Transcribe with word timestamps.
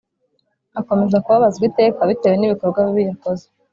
akomeza 0.79 1.21
kubabazwa 1.23 1.63
iteka 1.69 2.09
bitewe 2.09 2.35
n’ibikorwa 2.37 2.79
bibi 2.85 3.03
yakoze 3.09 3.45